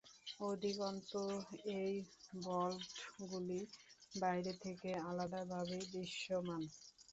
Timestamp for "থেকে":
4.63-4.89